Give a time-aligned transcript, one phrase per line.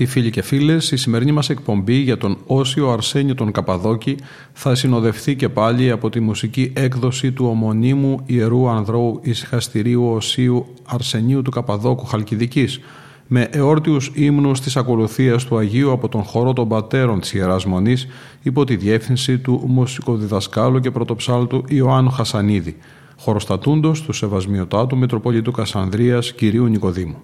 [0.00, 4.16] Αγαπητοί φίλοι και φίλες, η σημερινή μας εκπομπή για τον Όσιο Αρσένιο τον Καπαδόκη
[4.52, 11.42] θα συνοδευτεί και πάλι από τη μουσική έκδοση του ομονίμου Ιερού Ανδρώου Ισχαστηρίου Οσίου Αρσενίου
[11.42, 12.80] του Καπαδόκου Χαλκιδικής
[13.26, 18.06] με εόρτιους ύμνους της ακολουθίας του Αγίου από τον χώρο των πατέρων της Ιεράς Μονής
[18.42, 22.76] υπό τη διεύθυνση του μουσικοδιδασκάλου και πρωτοψάλτου Ιωάννου Χασανίδη,
[23.18, 27.22] χωροστατούντος του Σεβασμιωτάτου Μητροπολιτού Κασανδρίας κυρίου Νικοδήμου.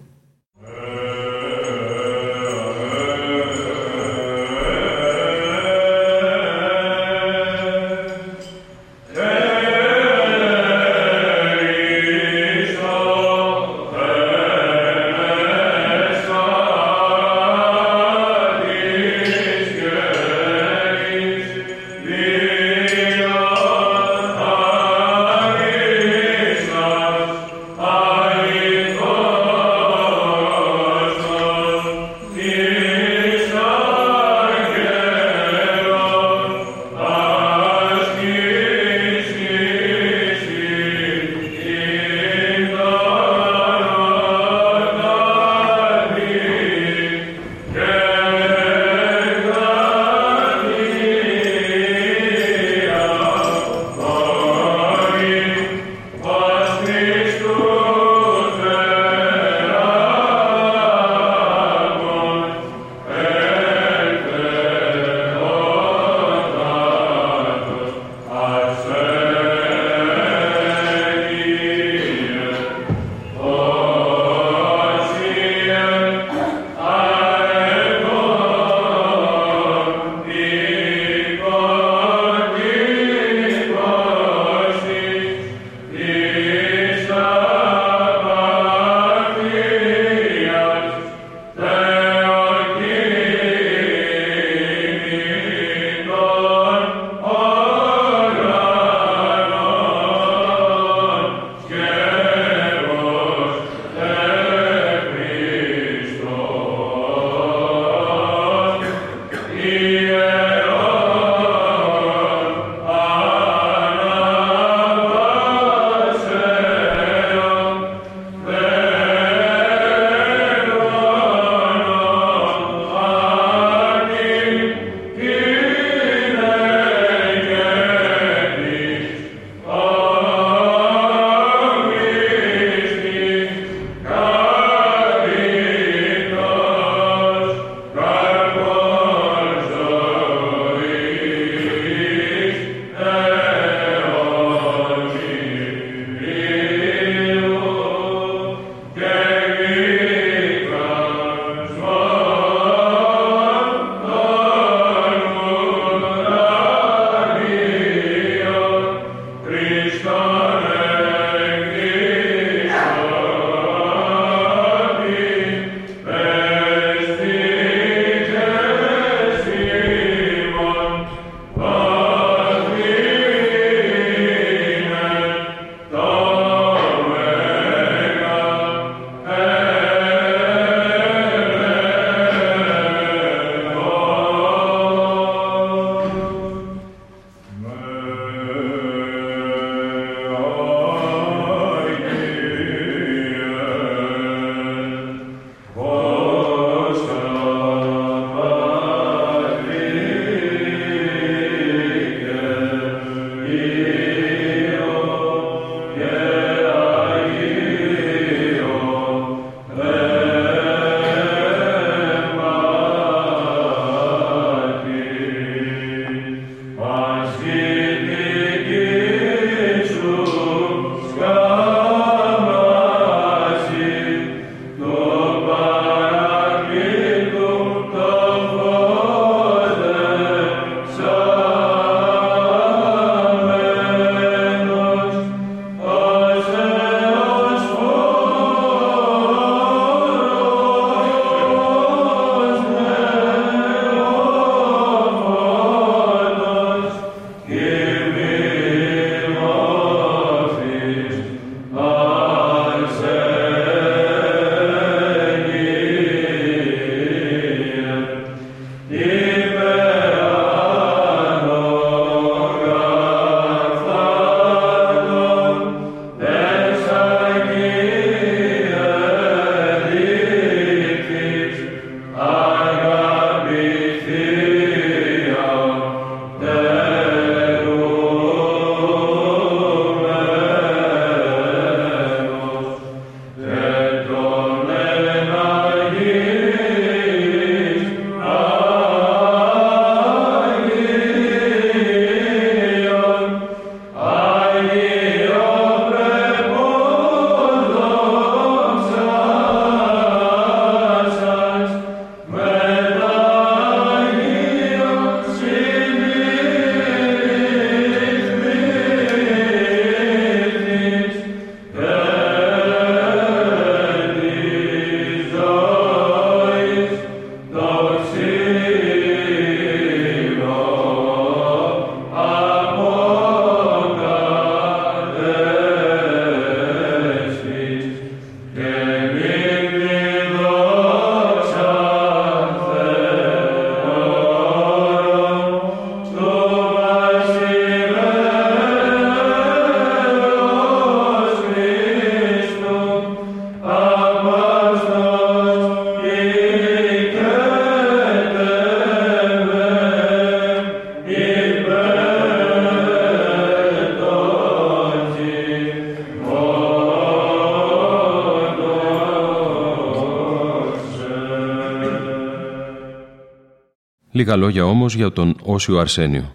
[364.16, 366.32] Λίγα λόγια όμως για τον Όσιο Αρσένιο.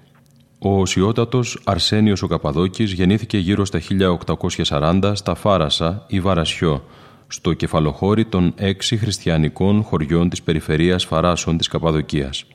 [0.60, 3.80] Ο οσιότατος Αρσένιος ο Καπαδόκης γεννήθηκε γύρω στα
[4.66, 6.84] 1840 στα Φάρασα ή Βαρασιό,
[7.28, 12.46] στο κεφαλοχώρι των έξι χριστιανικών χωριών της περιφερείας Φαράσων της Καπαδοκίας.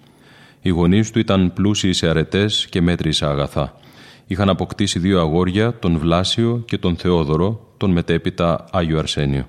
[0.63, 3.75] Οι γονείς του ήταν πλούσιοι σε αρετές και μέτροι σε αγαθά.
[4.27, 9.47] Είχαν αποκτήσει δύο αγόρια, τον Βλάσιο και τον Θεόδωρο, τον μετέπειτα Άγιο Αρσένιο.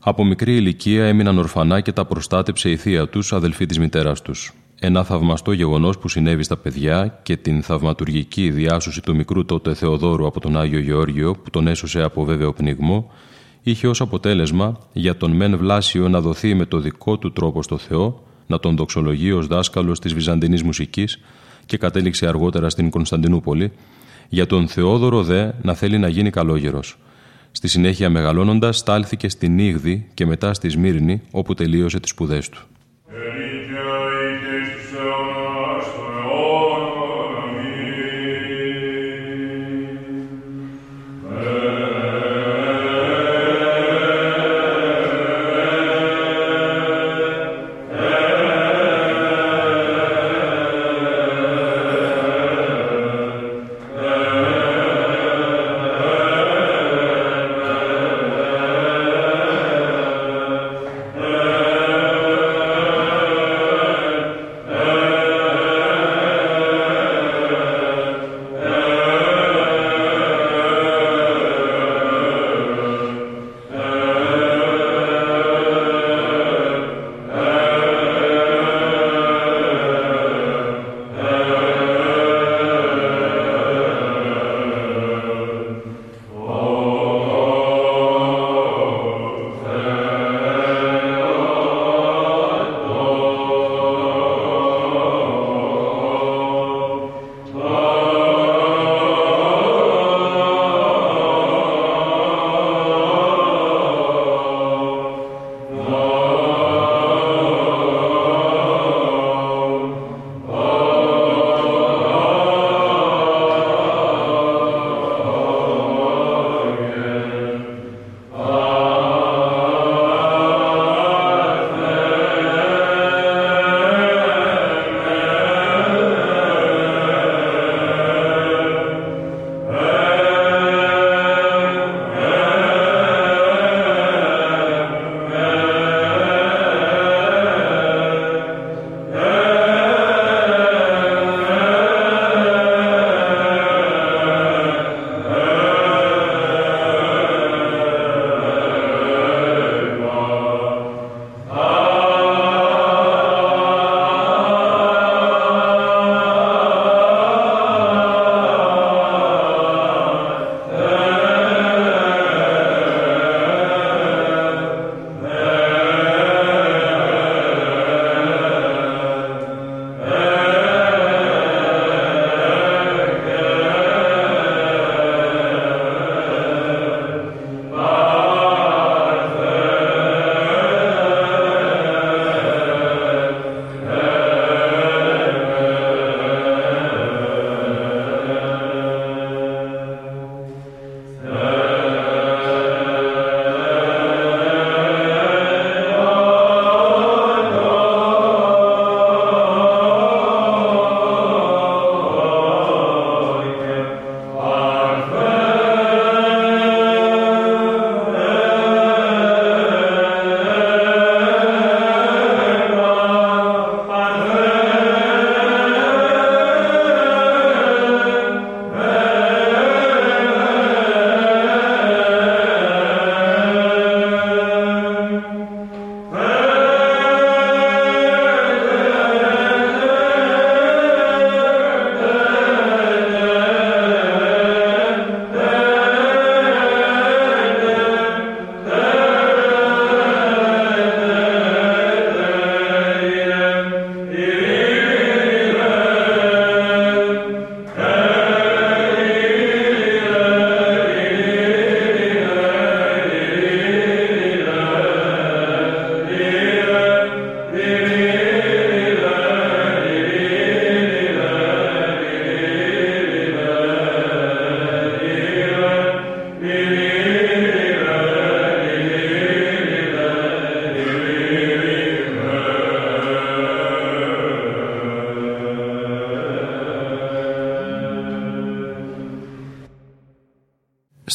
[0.00, 4.52] Από μικρή ηλικία έμειναν ορφανά και τα προστάτεψε η θεία τους, αδελφή της μητέρας τους.
[4.80, 10.26] Ένα θαυμαστό γεγονός που συνέβη στα παιδιά και την θαυματουργική διάσωση του μικρού τότε Θεοδόρου
[10.26, 13.10] από τον Άγιο Γεώργιο που τον έσωσε από βέβαιο πνιγμό,
[13.62, 17.78] είχε ως αποτέλεσμα για τον Μεν Βλάσιο να δοθεί με το δικό του τρόπο στο
[17.78, 21.20] Θεό, να τον δοξολογεί ως δάσκαλος της Βυζαντινής μουσικής
[21.66, 23.72] και κατέληξε αργότερα στην Κωνσταντινούπολη,
[24.28, 26.96] για τον Θεόδωρο δε να θέλει να γίνει καλόγερος.
[27.50, 32.66] Στη συνέχεια μεγαλώνοντας, στάλθηκε στην Ήγδη και μετά στη Σμύρνη, όπου τελείωσε τις σπουδές του.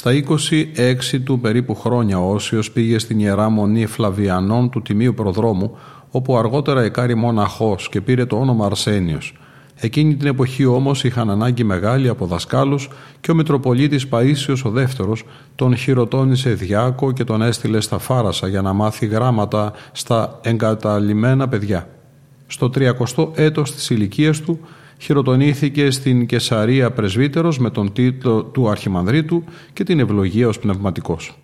[0.10, 0.36] Στα
[1.16, 5.78] 26 του περίπου χρόνια ο Όσιος πήγε στην Ιερά Μονή Φλαβιανών του Τιμίου Προδρόμου
[6.12, 9.34] όπου αργότερα εκάρει μοναχός και πήρε το όνομα Αρσένιος.
[9.76, 12.90] Εκείνη την εποχή όμως είχαν ανάγκη μεγάλη από δασκάλους
[13.20, 15.24] και ο Μητροπολίτης Παΐσιος ο δεύτερος
[15.56, 21.88] τον χειροτώνησε διάκο και τον έστειλε στα Φάρασα για να μάθει γράμματα στα εγκαταλειμμένα παιδιά.
[22.48, 24.60] Στο 30ο έτος της ηλικίας του
[25.00, 31.38] χειροτονήθηκε στην Κεσαρία πρεσβύτερος με τον τίτλο του Αρχιμανδρίτου και την ευλογία ως πνευματικός.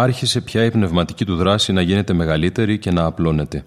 [0.00, 3.64] Άρχισε πια η πνευματική του δράση να γίνεται μεγαλύτερη και να απλώνεται.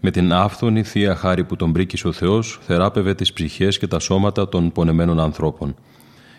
[0.00, 3.98] Με την άφθονη θεία χάρη που τον πρίκησε ο Θεός, θεράπευε τις ψυχές και τα
[3.98, 5.74] σώματα των πονεμένων ανθρώπων.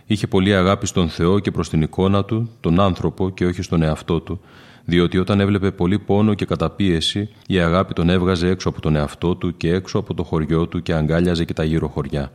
[0.05, 3.81] Είχε πολύ αγάπη στον Θεό και προς την εικόνα του, τον άνθρωπο και όχι στον
[3.81, 4.39] εαυτό του,
[4.85, 9.35] διότι όταν έβλεπε πολύ πόνο και καταπίεση, η αγάπη τον έβγαζε έξω από τον εαυτό
[9.35, 12.31] του και έξω από το χωριό του και αγκάλιαζε και τα γύρω χωριά.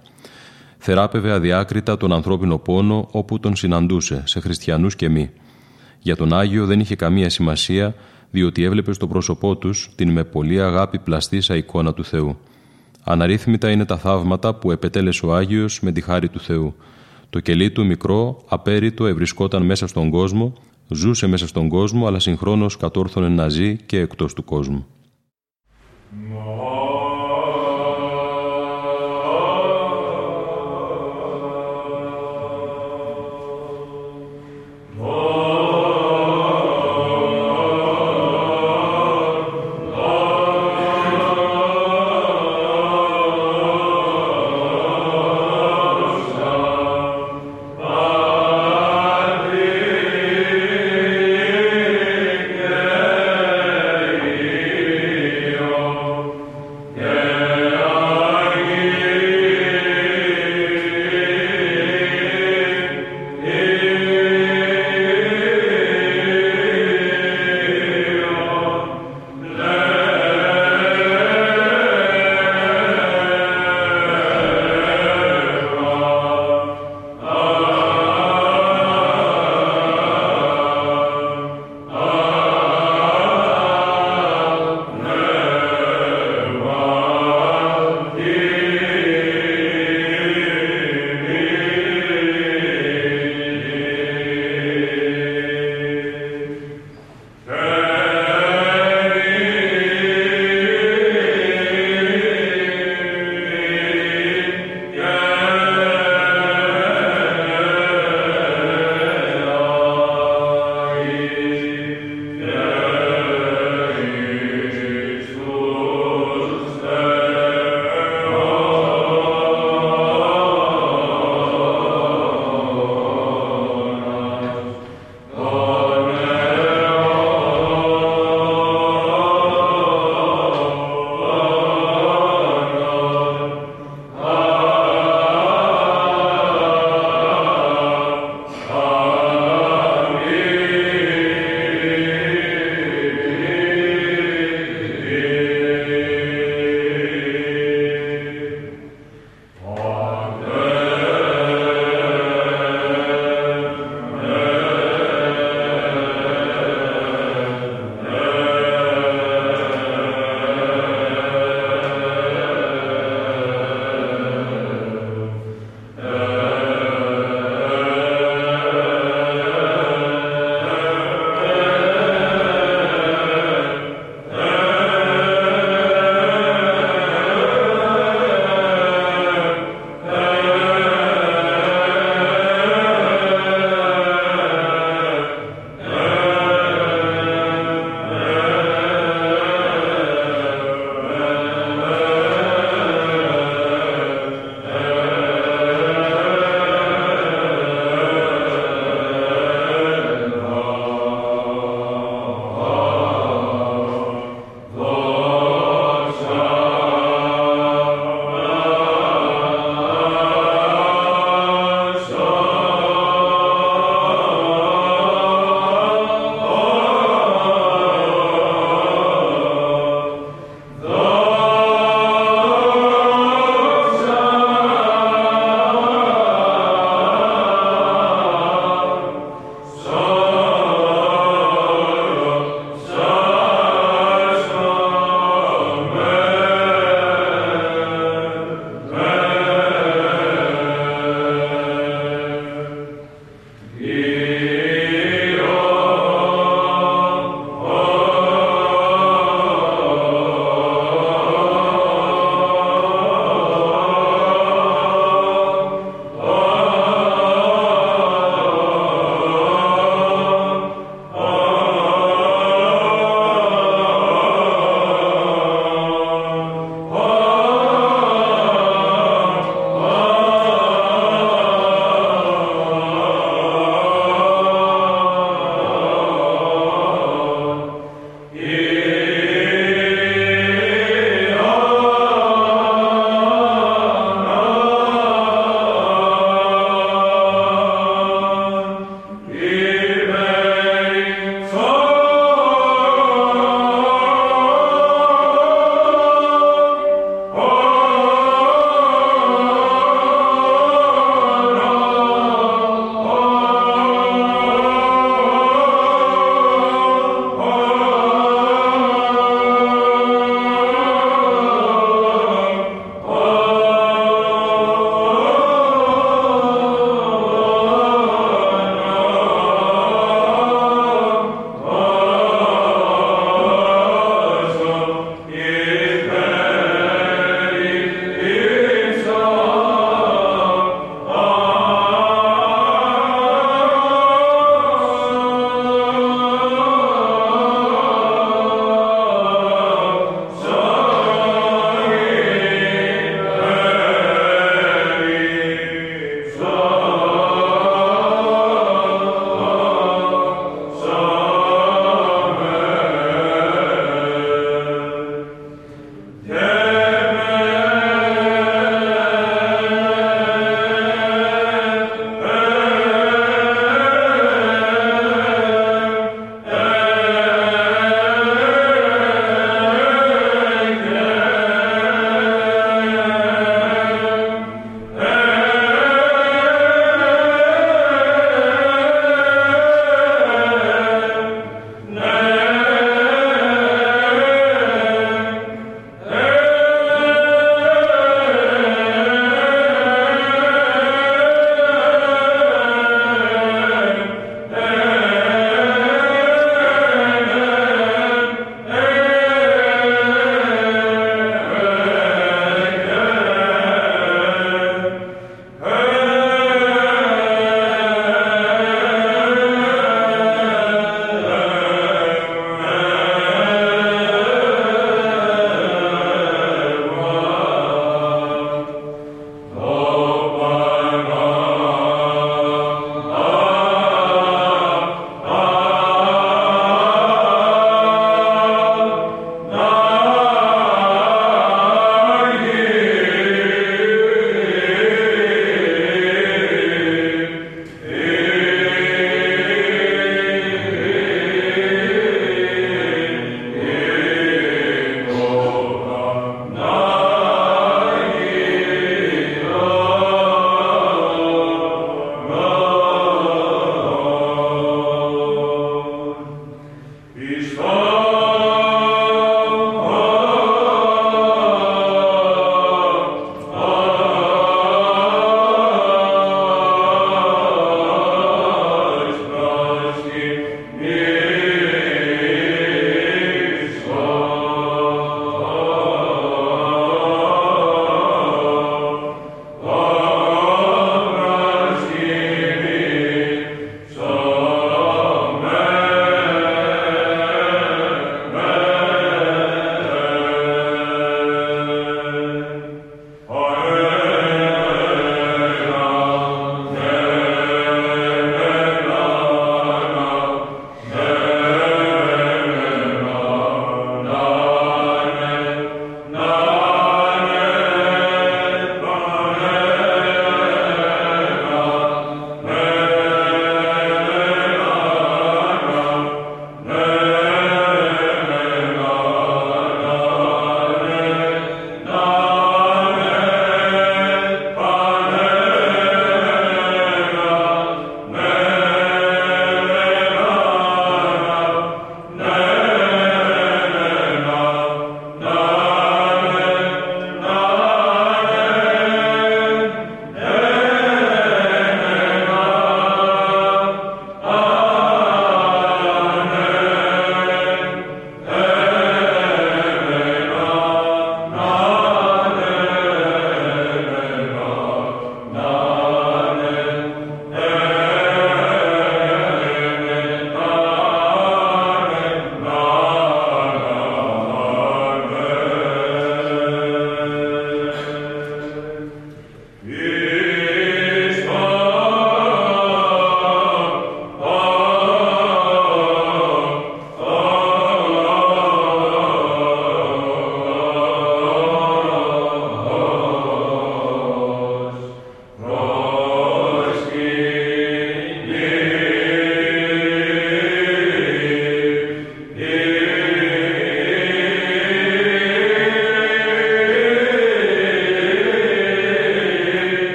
[0.79, 5.31] Θεράπευε αδιάκριτα τον ανθρώπινο πόνο όπου τον συναντούσε, σε χριστιανούς και μη.
[6.07, 7.95] Για τον Άγιο δεν είχε καμία σημασία,
[8.31, 12.39] διότι έβλεπε στο πρόσωπό τους την με πολύ αγάπη πλαστήσα εικόνα του Θεού.
[13.05, 16.75] Αναρρύθμιτα είναι τα θαύματα που επετέλεσε ο Άγιος με τη χάρη του Θεού.
[17.31, 20.53] Το κελί του μικρό, απέριτο, ευρισκόταν μέσα στον κόσμο,
[20.89, 24.87] ζούσε μέσα στον κόσμο, αλλά συγχρόνως κατόρθωνε να ζει και εκτός του κόσμου.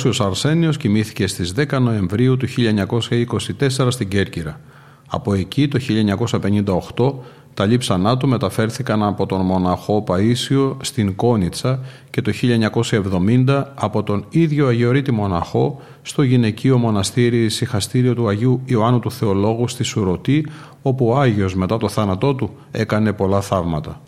[0.00, 2.46] Όσιος Αρσένιος κοιμήθηκε στις 10 Νοεμβρίου του
[3.68, 4.60] 1924 στην Κέρκυρα.
[5.08, 5.78] Από εκεί το
[6.96, 7.12] 1958
[7.54, 12.32] τα λείψανά του μεταφέρθηκαν από τον μοναχό Παΐσιο στην Κόνιτσα και το
[13.46, 19.68] 1970 από τον ίδιο Αγιορείτη μοναχό στο γυναικείο μοναστήρι Συχαστήριο του Αγίου Ιωάννου του Θεολόγου
[19.68, 20.46] στη Σουρωτή
[20.82, 24.00] όπου ο Άγιος μετά το θάνατό του έκανε πολλά θαύματα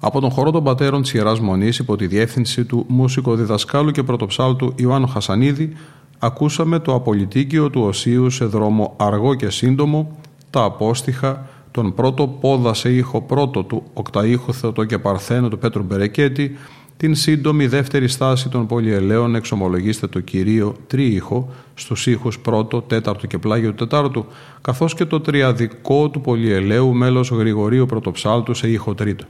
[0.00, 4.72] από τον χορό των πατέρων της Ιεράς Μονής υπό τη διεύθυνση του μουσικοδιδασκάλου και πρωτοψάλτου
[4.76, 5.72] Ιωάννου Χασανίδη,
[6.18, 10.18] ακούσαμε το απολυτίκιο του Οσίου σε δρόμο αργό και σύντομο,
[10.50, 15.82] τα απόστιχα, τον πρώτο πόδα σε ήχο πρώτο του οκταήχου Θεοτό και Παρθένο του Πέτρου
[15.82, 16.56] Μπερεκέτη,
[16.96, 23.38] την σύντομη δεύτερη στάση των πολυελαίων εξομολογήστε το κυρίο τρίηχο στους ήχους πρώτο, τέταρτο και
[23.38, 24.24] πλάγιο τετάρτου,
[24.60, 29.24] καθώς και το τριαδικό του πολυελαίου μέλος Γρηγορίου Πρωτοψάλτου σε ήχο τρίτο.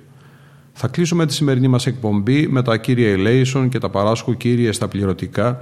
[0.83, 4.89] Θα κλείσουμε τη σημερινή μας εκπομπή με τα κύρια Ελέησον και τα παράσκου κύριε στα
[4.89, 5.61] πληρωτικά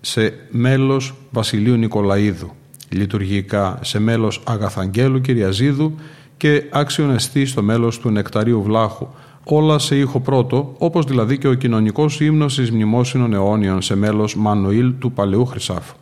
[0.00, 2.52] σε μέλος Βασιλείου Νικολαίδου,
[2.88, 5.94] λειτουργικά σε μέλος Αγαθαγγέλου Κυριαζίδου
[6.36, 9.08] και άξιον εστί στο μέλος του Νεκταρίου Βλάχου,
[9.44, 14.36] όλα σε ήχο πρώτο, όπως δηλαδή και ο κοινωνικός ύμνος της μνημόσυνων αιώνιων σε μέλος
[14.36, 15.96] Μανουήλ του Παλαιού Χρυσάφου.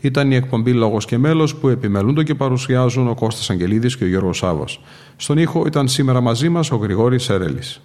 [0.00, 4.06] Ήταν η εκπομπή Λόγος και Μέλος που επιμελούνται και παρουσιάζουν ο Κώστας Αγγελίδης και ο
[4.06, 4.64] Γιώργος Σάβα.
[5.16, 7.80] Στον ήχο ήταν σήμερα μαζί μας ο Γρηγόρης Σέρελης.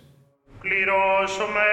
[0.62, 1.69] Πληρώσουμε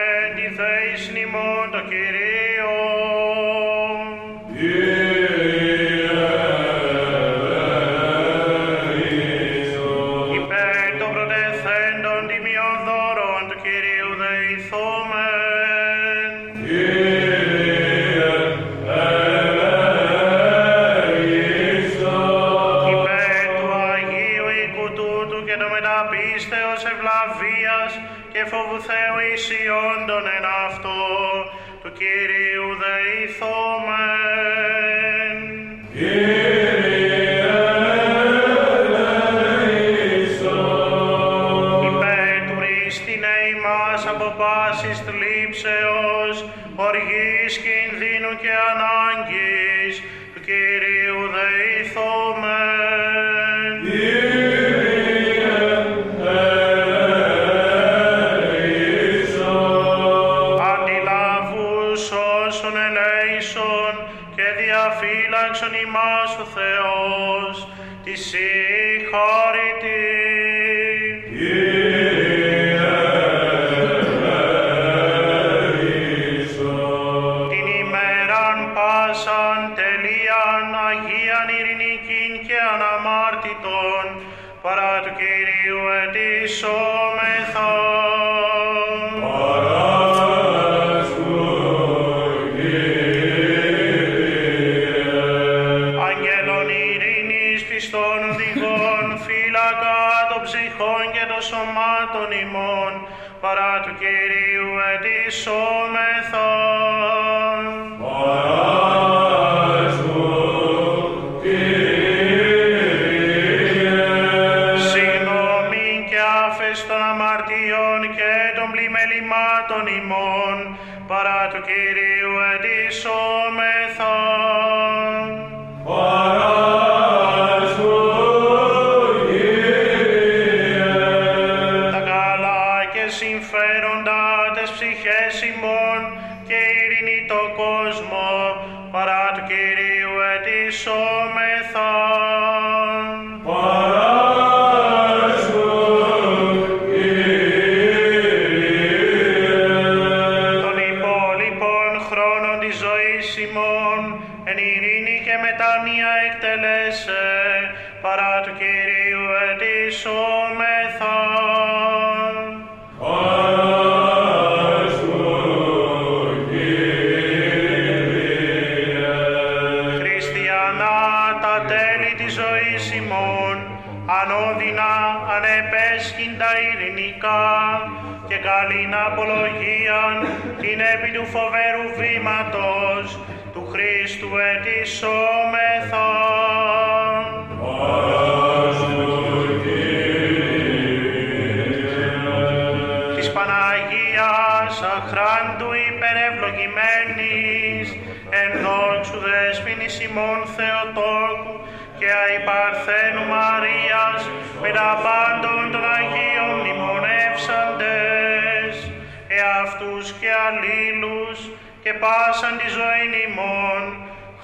[212.06, 213.82] πάσαν τη ζωή ημών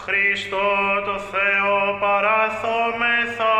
[0.04, 0.68] Χριστό
[1.06, 3.56] το Θεό παραθόμεθα.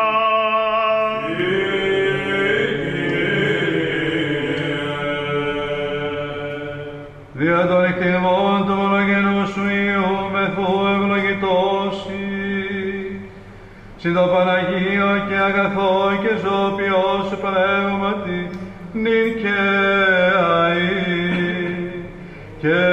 [7.33, 12.25] Δια των εκτιμών του μονογενού σου Υιού μεθού ευλογητώσει.
[13.97, 18.51] Συν το Παναγίο και αγαθό και ζώπιο σου πνεύματι,
[18.93, 19.59] νυν και
[20.61, 21.23] αΐ,
[22.63, 22.92] και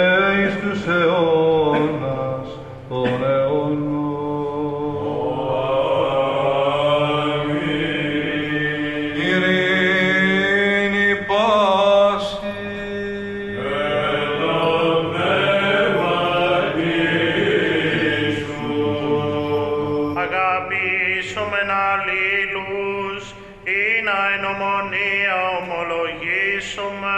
[21.37, 23.23] ομολογήσομεν αλλήλους
[23.63, 24.45] ή να εν
[25.57, 27.17] ομολογήσουμε.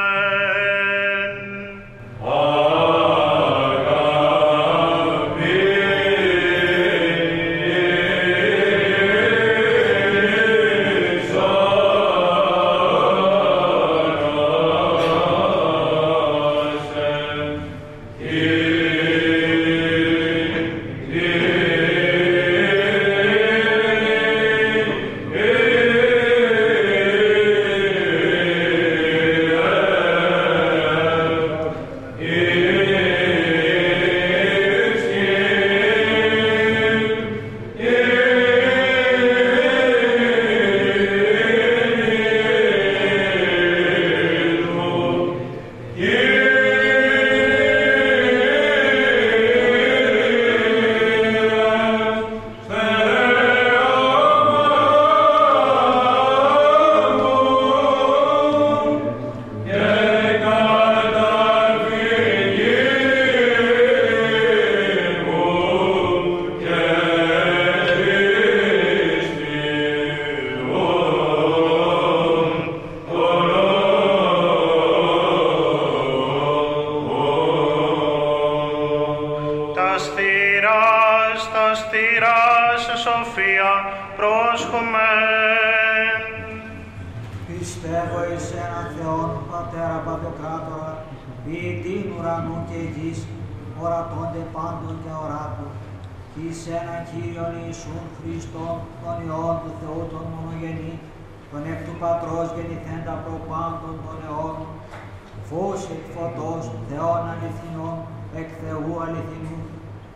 [105.54, 107.98] Φως εκ φωτός, Θεών αληθινών,
[108.40, 109.58] εκ Θεού αληθινού,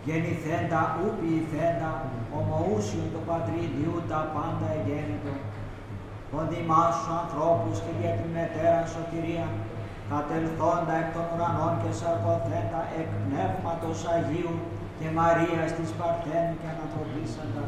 [0.05, 1.91] γεννηθέντα ου ποιηθέντα,
[2.37, 5.33] ομοούσιον το πατρίδιου τα πάντα εγέννητο,
[6.31, 9.47] των δημάσου ανθρώπους και για την μετέρα σωτηρία,
[10.11, 14.55] κατελθόντα εκ των ουρανών και σαρκοθέντα εκ πνεύματος Αγίου
[14.99, 17.65] και Μαρίας της Παρθένου και ανατροπίσαντα,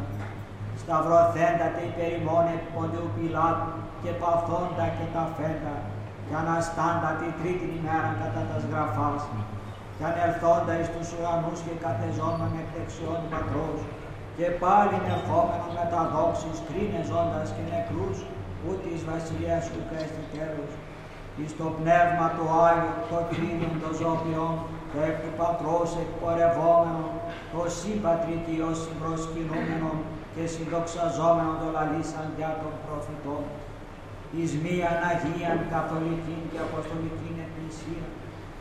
[0.82, 5.76] σταυρωθέντα τε υπερημών εκ Ποντιού Πιλάτου και παθόντα και τα φέντα,
[6.28, 9.22] και αναστάντα τη τρίτη ημέρα κατά τας γραφάς,
[9.98, 13.80] και ανελθόντα εις τους ουρανούς και κατεζόμαν εκ δεξιών του πατρός,
[14.38, 18.18] και πάλι ερχόμενον με τα δόξης κρίνεζοντας και νεκρούς,
[18.60, 20.72] που της βασιλείας σου κρέστη τέλος,
[21.40, 24.54] εις το πνεύμα του Άγιου, το Κύριον των ζώπιων,
[24.92, 27.06] το εκ του Πατρός εκπορευόμενο,
[27.54, 29.92] το συμπατρικιό συμπροσκυνούμενο
[30.34, 33.44] και συνδοξαζόμενο το λαλήσαν για των προφητών,
[34.36, 38.08] εις μίαν Αγίαν Καθολικήν και Αποστολικήν Εκκλησία,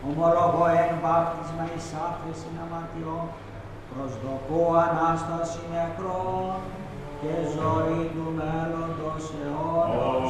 [0.07, 3.27] ομολογώ εν βάπτισμα εις άφεση αμαρτιών,
[3.91, 6.55] προσδοκώ Ανάσταση νεκρών
[7.21, 10.29] και ζωή του μέλλοντος αιώνος.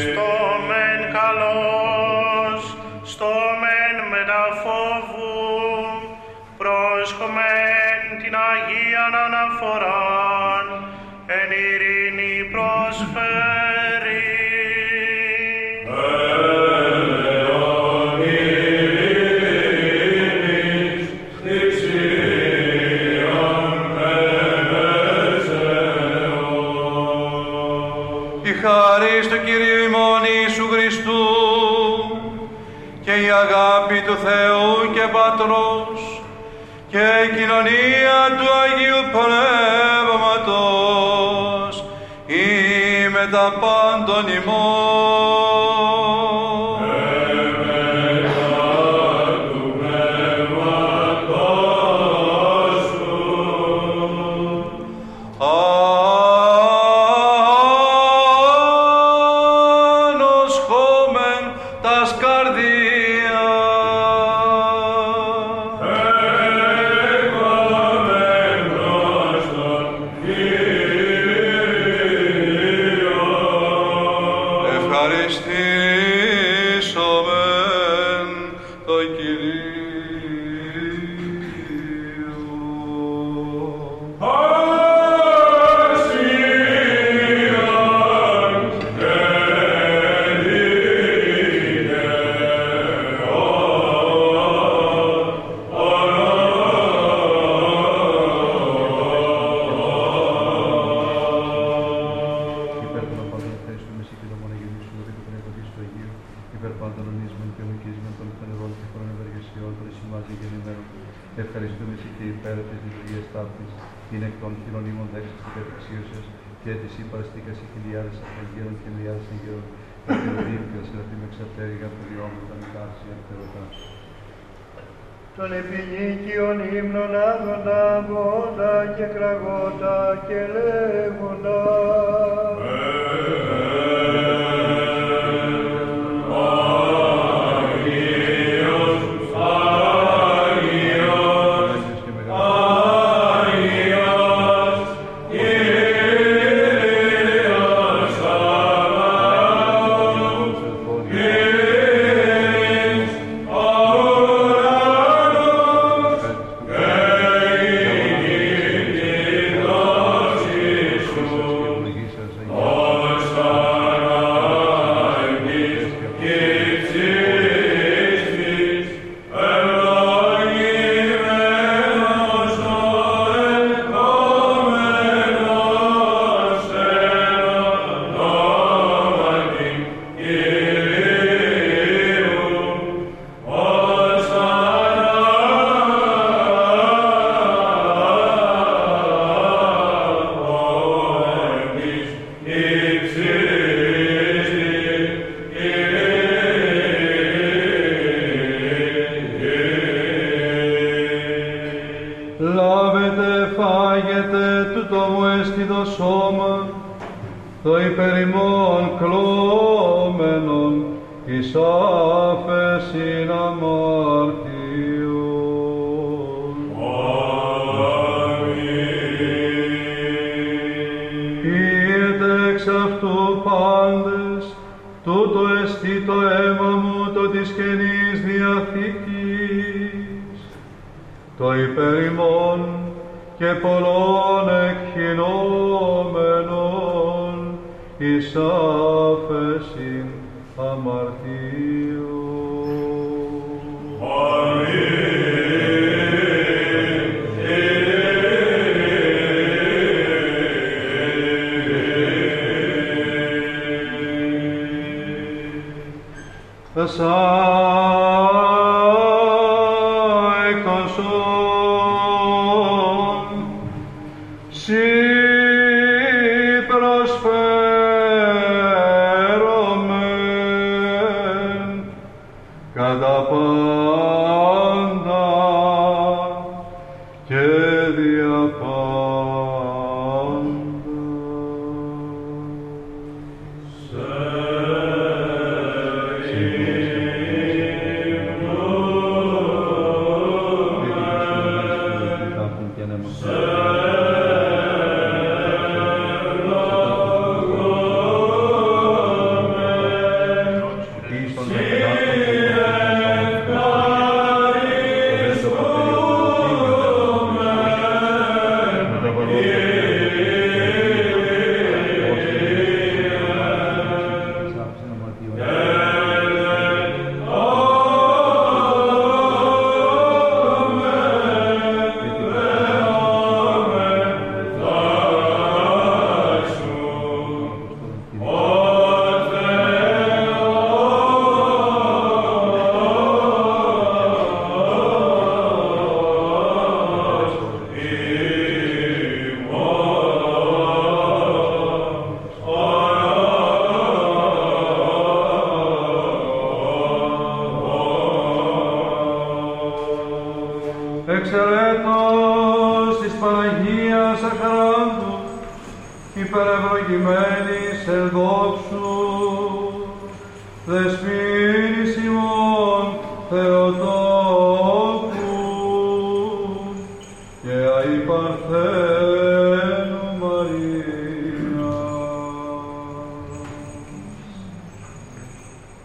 [0.00, 0.30] Στο
[0.68, 2.60] μεν καλός,
[3.12, 3.30] στο
[3.60, 5.36] μεν μεταφόβου,
[6.58, 10.17] πρόσχομεν την Αγίαν αναφοράν,
[35.38, 36.02] Πατρός
[36.90, 39.02] και η κοινωνία του Αγίου
[40.10, 41.74] Πνεύματος
[42.26, 42.46] ή
[43.08, 45.67] με τα πάντων ημών.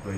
[0.04, 0.10] Το